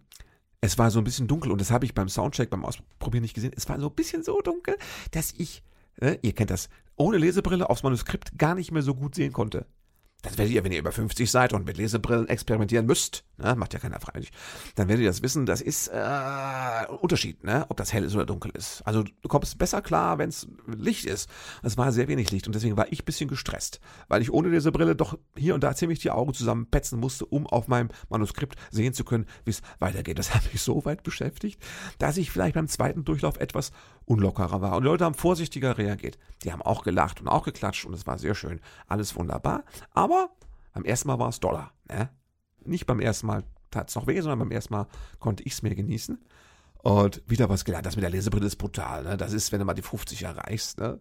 [0.62, 3.36] es war so ein bisschen dunkel und das habe ich beim Soundcheck, beim Ausprobieren nicht
[3.36, 3.54] gesehen.
[3.56, 4.78] Es war so ein bisschen so dunkel,
[5.12, 5.63] dass ich,
[6.01, 9.65] äh, ihr kennt das, ohne Lesebrille aufs Manuskript gar nicht mehr so gut sehen konnte.
[10.26, 13.74] Das werdet ihr, wenn ihr über 50 seid und mit Lesebrillen experimentieren müsst, ne, macht
[13.74, 14.32] ja keiner freiwillig,
[14.74, 18.16] dann werdet ihr das wissen, das ist äh, ein Unterschied, ne, ob das hell ist
[18.16, 18.82] oder dunkel ist.
[18.86, 21.30] Also du kommst besser klar, wenn es Licht ist.
[21.62, 24.50] Es war sehr wenig Licht und deswegen war ich ein bisschen gestresst, weil ich ohne
[24.50, 28.94] Lesebrille doch hier und da ziemlich die Augen zusammenpetzen musste, um auf meinem Manuskript sehen
[28.94, 30.18] zu können, wie es weitergeht.
[30.18, 31.62] Das hat mich so weit beschäftigt,
[32.00, 33.72] dass ich vielleicht beim zweiten Durchlauf etwas
[34.06, 34.76] unlockerer war.
[34.76, 36.18] Und die Leute haben vorsichtiger reagiert.
[36.44, 38.62] Die haben auch gelacht und auch geklatscht und es war sehr schön.
[38.88, 39.63] Alles wunderbar.
[39.91, 40.30] Aber
[40.74, 41.72] beim ersten Mal war es Dollar.
[41.89, 42.10] Ne?
[42.63, 44.88] Nicht beim ersten Mal tat es noch weh, sondern beim ersten Mal
[45.20, 46.24] konnte ich es mir genießen.
[46.86, 47.88] Und wieder was gelernt.
[47.88, 49.06] Das mit der Lesebrille ist brutal.
[49.06, 49.17] Ne?
[49.17, 50.78] Das ist, wenn du mal die 50 erreichst.
[50.78, 51.00] Ne?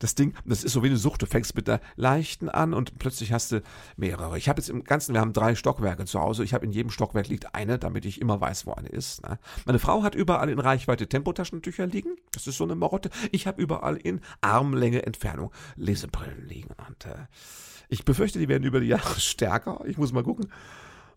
[0.00, 1.22] Das Ding, das ist so wie eine Sucht.
[1.22, 3.62] Du fängst mit der leichten an und plötzlich hast du
[3.96, 4.36] mehrere.
[4.38, 6.42] Ich habe jetzt im Ganzen, wir haben drei Stockwerke zu Hause.
[6.42, 9.22] Ich habe in jedem Stockwerk liegt eine, damit ich immer weiß, wo eine ist.
[9.22, 9.38] Ne?
[9.66, 12.16] Meine Frau hat überall in Reichweite Tempotaschentücher liegen.
[12.32, 13.10] Das ist so eine Marotte.
[13.30, 16.74] Ich habe überall in Armlänge Entfernung Lesebrillen liegen.
[16.88, 17.14] Und äh,
[17.88, 19.80] ich befürchte, die werden über die Jahre stärker.
[19.86, 20.50] Ich muss mal gucken,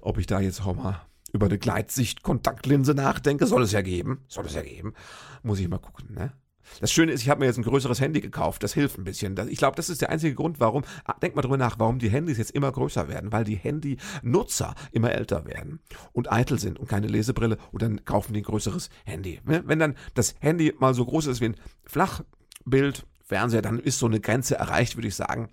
[0.02, 1.02] ob ich da jetzt auch mal
[1.34, 4.94] über eine Gleitsicht-Kontaktlinse nachdenke, soll es ja geben, soll es ja geben,
[5.42, 6.32] muss ich mal gucken, ne?
[6.80, 8.64] Das Schöne ist, ich habe mir jetzt ein größeres Handy gekauft.
[8.64, 9.36] Das hilft ein bisschen.
[9.50, 12.10] Ich glaube, das ist der einzige Grund, warum, ah, denk mal drüber nach, warum die
[12.10, 13.32] Handys jetzt immer größer werden.
[13.32, 15.82] Weil die Handynutzer immer älter werden
[16.14, 19.42] und eitel sind und keine Lesebrille und dann kaufen die ein größeres Handy.
[19.46, 19.64] Ne?
[19.66, 24.06] Wenn dann das Handy mal so groß ist wie ein Flachbild, Fernseher, dann ist so
[24.06, 25.50] eine Grenze erreicht, würde ich sagen.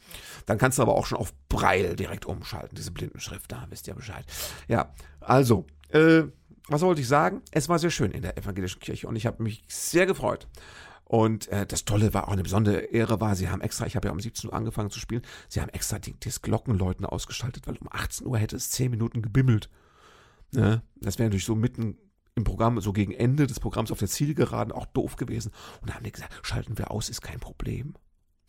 [0.47, 3.95] Dann kannst du aber auch schon auf Braille direkt umschalten, diese Blindenschrift, da wisst ihr
[3.95, 4.25] Bescheid.
[4.69, 6.23] Ja, also, äh,
[6.69, 7.43] was wollte ich sagen?
[7.51, 10.47] Es war sehr schön in der evangelischen Kirche und ich habe mich sehr gefreut.
[11.05, 14.07] Und äh, das Tolle war auch eine besondere Ehre war, sie haben extra, ich habe
[14.07, 17.77] ja um 17 Uhr angefangen zu spielen, sie haben extra die, das Glockenläuten ausgestaltet, weil
[17.79, 19.69] um 18 Uhr hätte es 10 Minuten gebimmelt.
[20.53, 20.83] Ne?
[21.01, 21.97] Das wäre natürlich so mitten
[22.41, 25.53] im Programm, so gegen Ende des Programms auf der Zielgeraden auch doof gewesen.
[25.81, 27.95] Und da haben die gesagt, schalten wir aus, ist kein Problem.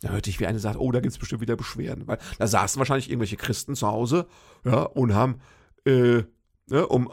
[0.00, 2.06] Da hörte ich, wie eine sagt, oh, da gibt es bestimmt wieder Beschwerden.
[2.06, 4.26] Weil da saßen wahrscheinlich irgendwelche Christen zu Hause,
[4.64, 5.40] ja, und haben
[5.84, 6.24] äh,
[6.68, 7.12] ne, um,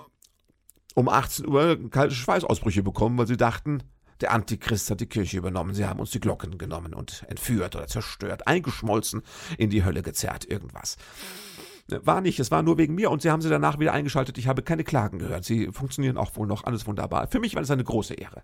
[0.95, 3.83] um 18 Uhr kalte Schweißausbrüche bekommen, weil sie dachten,
[4.21, 5.73] der Antichrist hat die Kirche übernommen.
[5.73, 9.21] Sie haben uns die Glocken genommen und entführt oder zerstört, eingeschmolzen,
[9.57, 10.97] in die Hölle gezerrt, irgendwas.
[12.03, 14.37] War nicht, es war nur wegen mir und sie haben sie danach wieder eingeschaltet.
[14.37, 15.45] Ich habe keine Klagen gehört.
[15.45, 17.27] Sie funktionieren auch wohl noch, alles wunderbar.
[17.27, 18.43] Für mich war das eine große Ehre.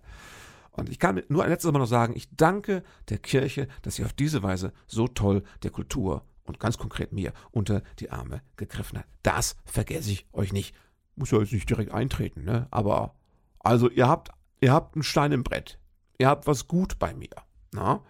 [0.72, 4.04] Und ich kann nur ein letztes Mal noch sagen, ich danke der Kirche, dass sie
[4.04, 8.98] auf diese Weise so toll der Kultur und ganz konkret mir unter die Arme gegriffen
[8.98, 9.06] hat.
[9.22, 10.74] Das vergesse ich euch nicht.
[11.16, 12.68] Muss ja jetzt nicht direkt eintreten, ne?
[12.70, 13.14] Aber
[13.58, 14.30] also ihr habt,
[14.60, 15.78] ihr habt einen Stein im Brett.
[16.18, 17.30] Ihr habt was gut bei mir.
[17.72, 18.02] Na?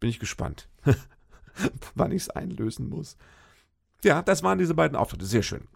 [0.00, 0.68] Bin ich gespannt,
[1.94, 3.16] wann ich es einlösen muss.
[4.02, 5.26] Ja, das waren diese beiden Auftritte.
[5.26, 5.68] Sehr schön.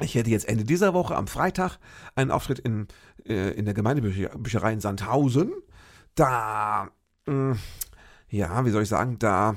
[0.00, 1.78] Ich hätte jetzt Ende dieser Woche am Freitag
[2.14, 2.88] einen Auftritt in,
[3.26, 5.52] äh, in der Gemeindebücherei in Sandhausen.
[6.14, 6.90] Da,
[7.26, 7.58] mh, hm,
[8.28, 9.56] ja, wie soll ich sagen, da,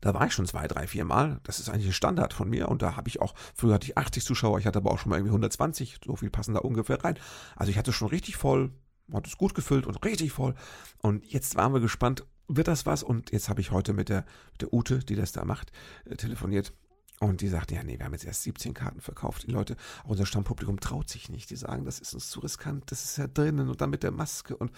[0.00, 1.40] da war ich schon zwei, drei, vier Mal.
[1.42, 2.68] Das ist eigentlich ein Standard von mir.
[2.68, 5.10] Und da habe ich auch, früher hatte ich 80 Zuschauer, ich hatte aber auch schon
[5.10, 5.98] mal irgendwie 120.
[6.04, 7.18] So viel passen da ungefähr rein.
[7.54, 8.72] Also ich hatte schon richtig voll,
[9.12, 10.54] hat es gut gefüllt und richtig voll.
[11.02, 13.02] Und jetzt waren wir gespannt, wird das was?
[13.02, 15.72] Und jetzt habe ich heute mit der, mit der Ute, die das da macht,
[16.04, 16.72] äh, telefoniert.
[17.18, 19.44] Und die sagt, ja, nee, wir haben jetzt erst 17 Karten verkauft.
[19.46, 21.48] Die Leute, auch unser Stammpublikum traut sich nicht.
[21.48, 24.10] Die sagen, das ist uns zu riskant, das ist ja drinnen und dann mit der
[24.10, 24.70] Maske und,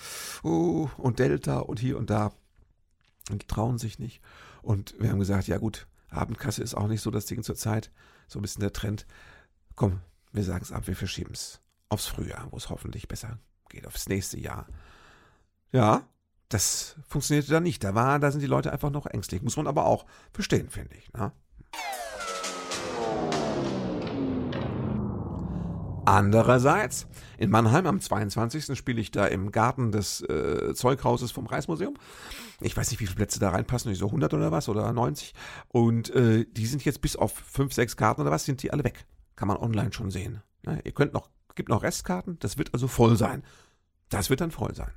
[0.44, 2.32] uh, und Delta und hier und da.
[3.30, 4.22] Und die trauen sich nicht.
[4.62, 7.90] Und wir haben gesagt, ja gut, Abendkasse ist auch nicht so das Ding zur Zeit.
[8.28, 9.06] So ein bisschen der Trend.
[9.74, 10.00] Komm,
[10.32, 14.08] wir sagen es ab, wir verschieben es aufs Frühjahr, wo es hoffentlich besser geht, aufs
[14.08, 14.66] nächste Jahr.
[15.72, 16.06] Ja,
[16.48, 17.84] das funktionierte da nicht.
[17.84, 19.42] Da war, da sind die Leute einfach noch ängstlich.
[19.42, 21.12] Muss man aber auch verstehen, finde ich.
[21.12, 21.32] Ne?
[26.06, 27.06] Andererseits,
[27.36, 28.78] in Mannheim am 22.
[28.78, 31.98] spiele ich da im Garten des äh, Zeughauses vom Reichsmuseum.
[32.62, 35.34] Ich weiß nicht, wie viele Plätze da reinpassen, so 100 oder was oder 90.
[35.68, 38.84] Und äh, die sind jetzt bis auf 5, 6 Karten oder was, sind die alle
[38.84, 39.04] weg.
[39.36, 40.42] Kann man online schon sehen.
[40.64, 43.44] Ja, ihr könnt noch, gibt noch Restkarten, das wird also voll sein.
[44.08, 44.92] Das wird dann voll sein.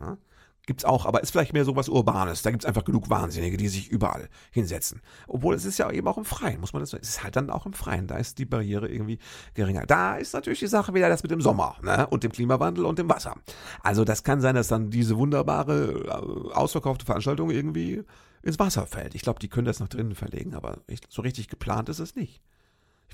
[0.00, 0.18] Ja?
[0.66, 2.42] Gibt's auch, aber ist vielleicht mehr so was Urbanes.
[2.42, 5.00] Da gibt's einfach genug Wahnsinnige, die sich überall hinsetzen.
[5.28, 7.02] Obwohl es ist ja eben auch im Freien, muss man das sagen.
[7.04, 8.08] Es ist halt dann auch im Freien.
[8.08, 9.20] Da ist die Barriere irgendwie
[9.54, 9.86] geringer.
[9.86, 12.08] Da ist natürlich die Sache wieder das mit dem Sommer ne?
[12.08, 13.36] und dem Klimawandel und dem Wasser.
[13.82, 18.02] Also das kann sein, dass dann diese wunderbare, äh, ausverkaufte Veranstaltung irgendwie
[18.42, 19.14] ins Wasser fällt.
[19.14, 22.42] Ich glaube, die können das nach drinnen verlegen, aber so richtig geplant ist es nicht.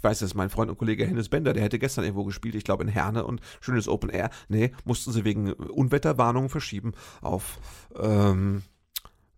[0.02, 2.64] Ich weiß, dass mein Freund und Kollege Hennes Bender, der hätte gestern irgendwo gespielt, ich
[2.64, 4.30] glaube in Herne und schönes Open Air.
[4.48, 7.60] Nee, mussten sie wegen Unwetterwarnungen verschieben auf
[7.96, 8.64] ähm,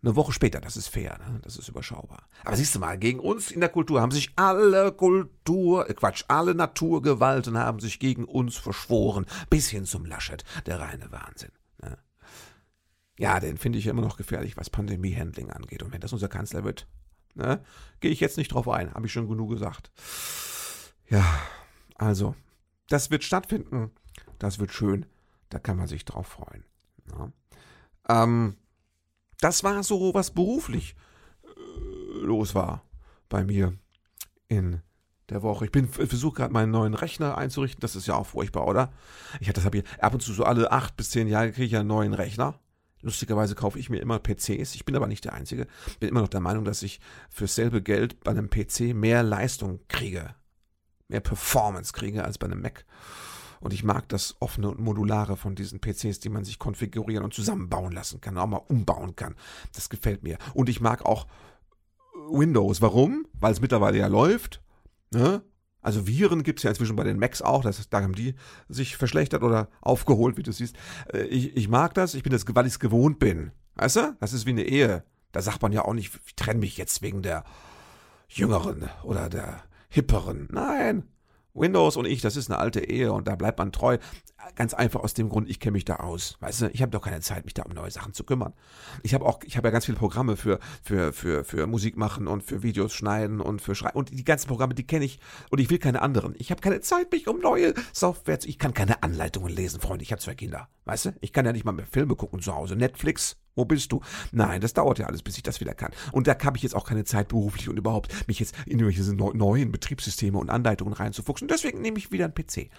[0.03, 0.63] eine Woche später.
[0.63, 1.41] Das ist fair, ne?
[1.43, 2.31] das ist überschaubar.
[2.47, 6.25] Aber siehst du mal, gegen uns in der Kultur haben sich alle Kultur, äh Quatsch,
[6.29, 9.27] alle Naturgewalten haben sich gegen uns verschworen.
[9.51, 11.53] Bis hin zum Laschet, der reine Wahnsinn.
[11.83, 11.99] Ne?
[13.19, 15.83] Ja, den finde ich immer noch gefährlich, was Pandemie-Handling angeht.
[15.83, 16.87] Und wenn das unser Kanzler wird,
[17.35, 17.63] ne,
[18.01, 19.91] gehe ich jetzt nicht drauf ein, habe ich schon genug gesagt.
[21.09, 21.25] Ja,
[21.97, 22.35] also,
[22.89, 23.91] das wird stattfinden.
[24.39, 25.07] Das wird schön.
[25.49, 26.65] Da kann man sich drauf freuen.
[27.11, 27.33] Ja.
[28.09, 28.57] Ähm,
[29.41, 30.97] das war so, was beruflich
[31.45, 32.83] äh, los war
[33.29, 33.75] bei mir
[34.49, 34.81] in
[35.29, 35.67] der Woche.
[35.67, 37.81] Ich bin versuche gerade meinen neuen Rechner einzurichten.
[37.81, 38.93] Das ist ja auch furchtbar, oder?
[39.41, 41.67] Ich habe das habe hier ab und zu so alle acht bis zehn Jahre kriege
[41.67, 42.59] ich einen neuen Rechner.
[43.01, 44.75] Lustigerweise kaufe ich mir immer PCs.
[44.75, 45.67] Ich bin aber nicht der Einzige.
[46.01, 49.81] Bin immer noch der Meinung, dass ich für dasselbe Geld bei einem PC mehr Leistung
[49.89, 50.35] kriege
[51.15, 52.85] mehr Performance kriege als bei einem Mac.
[53.61, 57.33] Und ich mag das offene und modulare von diesen PCs, die man sich konfigurieren und
[57.33, 59.37] zusammenbauen lassen kann, auch mal umbauen kann.
[59.73, 60.37] Das gefällt mir.
[60.53, 61.27] Und ich mag auch
[62.29, 62.83] Windows.
[62.83, 63.27] Warum?
[63.33, 64.61] Weil es mittlerweile ja läuft.
[65.13, 65.43] Ne?
[65.81, 68.35] Also Viren gibt es ja inzwischen bei den Macs auch, das, da haben die
[68.69, 70.77] sich verschlechtert oder aufgeholt, wie du siehst.
[71.13, 73.53] Äh, ich, ich mag das, ich bin das, weil ich es gewohnt bin.
[73.77, 74.17] Weißt du?
[74.21, 75.05] Das ist wie eine Ehe.
[75.33, 77.45] Da sagt man ja auch nicht, ich trenne mich jetzt wegen der
[78.29, 79.63] Jüngeren oder der
[79.95, 80.49] hipperen.
[80.51, 81.05] Nein.
[81.55, 83.99] Windows und ich, das ist eine alte Ehe und da bleibt man treu.
[84.57, 86.37] Ganz einfach aus dem Grund, ich kenne mich da aus.
[86.41, 88.53] Weißt du, ich habe doch keine Zeit, mich da um neue Sachen zu kümmern.
[89.03, 92.27] Ich habe auch, ich habe ja ganz viele Programme für, für, für, für Musik machen
[92.27, 93.97] und für Videos schneiden und für Schreiben.
[93.97, 96.35] Und die ganzen Programme, die kenne ich und ich will keine anderen.
[96.37, 98.49] Ich habe keine Zeit, mich um neue Software zu.
[98.49, 100.03] Ich kann keine Anleitungen lesen, Freunde.
[100.03, 100.69] Ich habe zwei Kinder.
[100.85, 101.11] Weißt du?
[101.21, 102.77] Ich kann ja nicht mal mehr Filme gucken zu Hause.
[102.77, 104.01] Netflix, wo bist du?
[104.33, 105.93] Nein, das dauert ja alles, bis ich das wieder kann.
[106.13, 109.15] Und da habe ich jetzt auch keine Zeit beruflich und überhaupt mich jetzt in irgendwelche
[109.15, 111.49] neuen Betriebssysteme und Anleitungen reinzufuchsen.
[111.49, 112.71] Deswegen nehme ich wieder einen PC.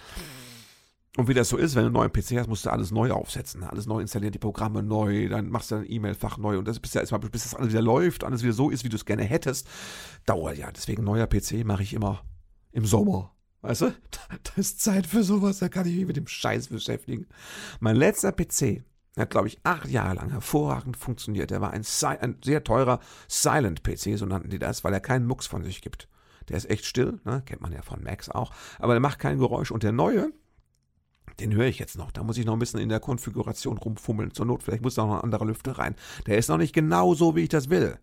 [1.18, 3.12] Und wie das so ist, wenn du einen neuen PC hast, musst du alles neu
[3.12, 6.80] aufsetzen, alles neu installieren, die Programme neu, dann machst du dein E-Mail-Fach neu und das
[6.80, 9.06] bis, ja erstmal, bis das alles wieder läuft, alles wieder so ist, wie du es
[9.06, 9.68] gerne hättest,
[10.26, 10.70] dauert ja.
[10.72, 12.26] Deswegen neuer PC mache ich immer
[12.74, 13.34] im Sommer.
[13.62, 13.94] Weißt du?
[14.44, 17.28] Da ist Zeit für sowas, da kann ich mich mit dem Scheiß beschäftigen.
[17.80, 18.84] Mein letzter PC,
[19.16, 21.52] er hat, glaube ich, acht Jahre lang hervorragend funktioniert.
[21.52, 25.48] Er war ein, ein sehr teurer Silent-PC, so nannten die das, weil er keinen Mucks
[25.48, 26.10] von sich gibt.
[26.50, 27.42] Der ist echt still, ne?
[27.46, 29.72] kennt man ja von Macs auch, aber der macht kein Geräusch.
[29.72, 30.32] Und der neue,
[31.40, 32.12] den höre ich jetzt noch.
[32.12, 34.34] Da muss ich noch ein bisschen in der Konfiguration rumfummeln.
[34.34, 35.96] Zur Not, vielleicht muss da noch ein anderer Lüfter rein.
[36.28, 37.98] Der ist noch nicht genau so, wie ich das will.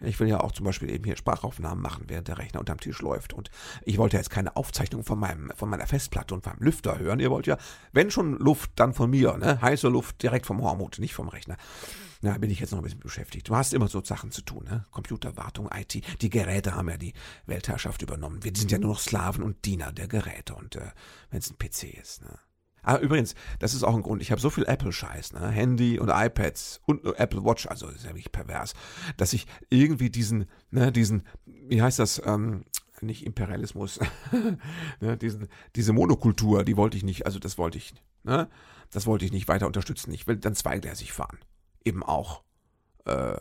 [0.00, 3.00] Ich will ja auch zum Beispiel eben hier Sprachaufnahmen machen, während der Rechner unterm Tisch
[3.00, 3.32] läuft.
[3.32, 3.50] Und
[3.84, 7.20] ich wollte jetzt keine Aufzeichnung von meinem, von meiner Festplatte und meinem Lüfter hören.
[7.20, 7.58] Ihr wollt ja,
[7.92, 9.60] wenn schon Luft, dann von mir, ne?
[9.60, 11.56] Heiße Luft direkt vom Hormut, nicht vom Rechner.
[12.22, 13.48] Na, bin ich jetzt noch ein bisschen beschäftigt.
[13.48, 14.84] Du hast immer so Sachen zu tun, ne?
[14.90, 16.02] Computerwartung, IT.
[16.20, 17.14] Die Geräte haben ja die
[17.46, 18.44] Weltherrschaft übernommen.
[18.44, 20.54] Wir sind ja nur noch Sklaven und Diener der Geräte.
[20.54, 20.90] Und äh,
[21.30, 22.38] wenn es ein PC ist, ne?
[22.82, 24.22] Ah, übrigens, das ist auch ein Grund.
[24.22, 25.48] Ich habe so viel Apple-Scheiß, ne?
[25.48, 28.74] Handy und iPads und Apple Watch, also ist ja wirklich pervers,
[29.16, 32.64] dass ich irgendwie diesen, ne, diesen, wie heißt das, ähm,
[33.02, 33.98] nicht Imperialismus,
[35.00, 38.48] ne, diesen, diese Monokultur, die wollte ich nicht, also das wollte ich, ne,
[38.90, 40.12] das wollte ich nicht weiter unterstützen.
[40.12, 41.38] Ich will dann zweigleisig fahren.
[41.84, 42.42] Eben auch,
[43.04, 43.36] äh,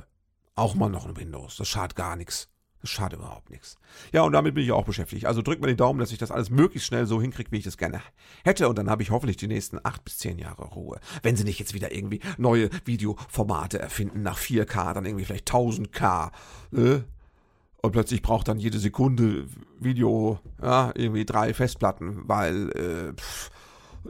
[0.56, 1.58] auch mal noch ein Windows.
[1.58, 2.50] Das schadet gar nichts.
[2.82, 3.78] Das schadet überhaupt nichts.
[4.14, 5.26] Ja, und damit bin ich auch beschäftigt.
[5.26, 7.66] Also drückt mir den Daumen, dass ich das alles möglichst schnell so hinkriege, wie ich
[7.66, 8.02] das gerne
[8.44, 8.70] hätte.
[8.70, 11.00] Und dann habe ich hoffentlich die nächsten acht bis zehn Jahre Ruhe.
[11.22, 16.32] Wenn sie nicht jetzt wieder irgendwie neue Videoformate erfinden nach 4K, dann irgendwie vielleicht 1000K.
[16.74, 17.02] Äh?
[17.82, 19.48] Und plötzlich braucht dann jede Sekunde
[19.80, 23.50] Video, ja, irgendwie drei Festplatten, weil, äh, pff,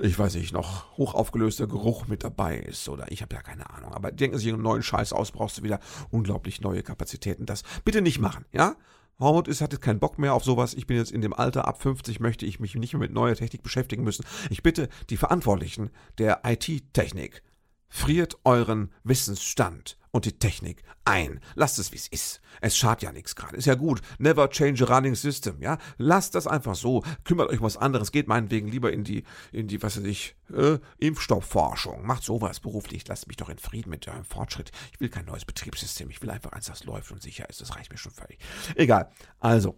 [0.01, 3.93] ich weiß nicht, noch hochaufgelöster Geruch mit dabei ist oder ich habe ja keine Ahnung.
[3.93, 5.79] Aber denken Sie einen neuen Scheiß aus, brauchst du wieder
[6.11, 7.45] unglaublich neue Kapazitäten.
[7.45, 8.75] Das bitte nicht machen, ja?
[9.19, 10.73] Hormut ist, hat jetzt keinen Bock mehr auf sowas.
[10.73, 13.35] Ich bin jetzt in dem Alter, ab 50 möchte ich mich nicht mehr mit neuer
[13.35, 14.25] Technik beschäftigen müssen.
[14.49, 17.43] Ich bitte die Verantwortlichen der IT-Technik,
[17.89, 21.39] friert euren Wissensstand und die Technik ein.
[21.55, 22.41] Lasst es, wie es ist.
[22.61, 23.55] Es schadet ja nichts gerade.
[23.55, 24.01] Ist ja gut.
[24.17, 25.77] Never change a running system, ja?
[25.97, 27.03] Lasst das einfach so.
[27.23, 28.11] Kümmert euch um was anderes.
[28.11, 32.05] Geht meinetwegen lieber in die, in die, was weiß ich, äh, Impfstoffforschung.
[32.05, 33.07] Macht sowas beruflich.
[33.07, 34.71] Lasst mich doch in Frieden mit eurem Fortschritt.
[34.93, 36.09] Ich will kein neues Betriebssystem.
[36.09, 37.61] Ich will einfach eins, das läuft und sicher ist.
[37.61, 38.39] Das reicht mir schon völlig.
[38.75, 39.11] Egal.
[39.39, 39.77] Also.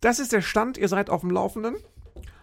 [0.00, 0.78] Das ist der Stand.
[0.78, 1.76] Ihr seid auf dem Laufenden.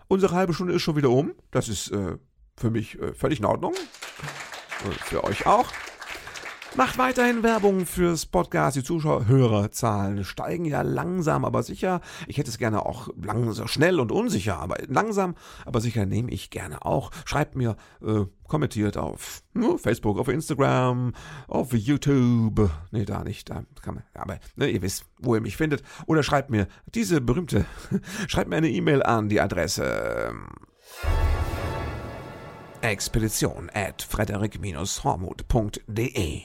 [0.08, 1.34] Unsere halbe Stunde ist schon wieder um.
[1.52, 2.18] Das ist äh,
[2.56, 3.74] für mich äh, völlig in Ordnung.
[4.80, 5.72] Für euch auch.
[6.76, 8.78] Macht weiterhin Werbung fürs Podcast.
[8.78, 12.00] Die Zuschauerzahlen steigen ja langsam, aber sicher.
[12.28, 16.50] Ich hätte es gerne auch langsam, schnell und unsicher, aber langsam, aber sicher nehme ich
[16.50, 17.12] gerne auch.
[17.26, 21.14] Schreibt mir, äh, kommentiert auf uh, Facebook, auf Instagram,
[21.48, 22.70] auf YouTube.
[22.92, 25.84] Nee, da nicht, da kann man, aber ne, ihr wisst, wo ihr mich findet.
[26.06, 27.66] Oder schreibt mir diese berühmte,
[28.28, 30.34] schreibt mir eine E-Mail an die Adresse.
[32.82, 36.42] Expedition at frederik-hormuth.de.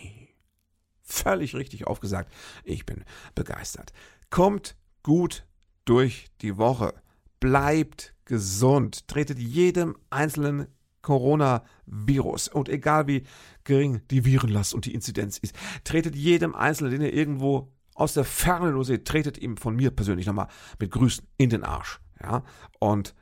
[1.02, 2.32] Völlig richtig aufgesagt.
[2.64, 3.92] Ich bin begeistert.
[4.30, 5.44] Kommt gut
[5.84, 6.94] durch die Woche.
[7.40, 9.06] Bleibt gesund.
[9.06, 10.66] Tretet jedem einzelnen
[11.02, 13.24] Coronavirus und egal wie
[13.64, 18.24] gering die Virenlast und die Inzidenz ist, tretet jedem Einzelnen, den ihr irgendwo aus der
[18.24, 20.48] Ferne nur seht, tretet ihm von mir persönlich nochmal
[20.80, 22.00] mit Grüßen in den Arsch.
[22.20, 22.42] Ja,
[22.80, 23.14] und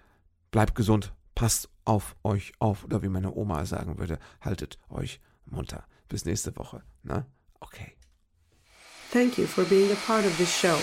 [0.53, 5.85] bleibt gesund, passt auf euch auf oder wie meine Oma sagen würde, haltet euch munter.
[6.09, 6.83] Bis nächste Woche.
[7.03, 7.27] Ne?
[7.61, 7.97] Okay.
[9.13, 10.79] Thank you for being a part of this show.